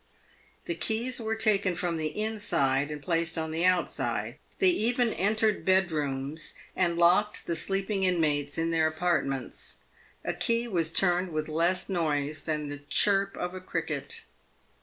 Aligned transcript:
The 0.65 0.73
keys 0.73 1.21
were 1.21 1.35
taken 1.35 1.75
from 1.75 1.97
the 1.97 2.19
inside 2.19 2.89
and 2.89 3.03
placed 3.03 3.37
on 3.37 3.51
the 3.51 3.63
outside. 3.65 4.39
They 4.57 4.69
even 4.71 5.13
entered 5.13 5.63
bedrooms 5.63 6.55
and 6.75 6.97
locked 6.97 7.45
the 7.45 7.55
sleeping 7.55 8.03
inmates 8.03 8.57
in 8.57 8.71
their 8.71 8.87
apartments. 8.87 9.77
A 10.25 10.33
key 10.33 10.67
was 10.67 10.89
turned 10.91 11.31
with 11.31 11.47
less 11.47 11.87
noise 11.87 12.41
than 12.41 12.67
the 12.67 12.79
chirp 12.79 13.37
of 13.37 13.53
a 13.53 13.61
cricket. 13.61 14.23